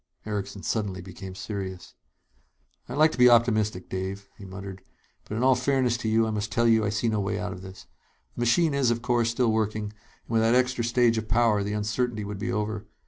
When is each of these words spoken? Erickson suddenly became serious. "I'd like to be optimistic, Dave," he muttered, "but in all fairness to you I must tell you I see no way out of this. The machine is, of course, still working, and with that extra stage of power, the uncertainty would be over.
Erickson 0.25 0.63
suddenly 0.63 0.99
became 0.99 1.35
serious. 1.35 1.93
"I'd 2.89 2.97
like 2.97 3.11
to 3.11 3.19
be 3.19 3.29
optimistic, 3.29 3.87
Dave," 3.87 4.29
he 4.35 4.45
muttered, 4.45 4.81
"but 5.27 5.37
in 5.37 5.43
all 5.43 5.53
fairness 5.53 5.95
to 5.97 6.09
you 6.09 6.25
I 6.25 6.31
must 6.31 6.51
tell 6.51 6.67
you 6.67 6.83
I 6.83 6.89
see 6.89 7.07
no 7.07 7.19
way 7.19 7.37
out 7.37 7.53
of 7.53 7.61
this. 7.61 7.85
The 8.35 8.39
machine 8.39 8.73
is, 8.73 8.89
of 8.89 9.03
course, 9.03 9.29
still 9.29 9.51
working, 9.51 9.93
and 9.93 10.27
with 10.27 10.41
that 10.41 10.55
extra 10.55 10.83
stage 10.83 11.19
of 11.19 11.27
power, 11.27 11.61
the 11.61 11.73
uncertainty 11.73 12.25
would 12.25 12.39
be 12.39 12.51
over. 12.51 12.87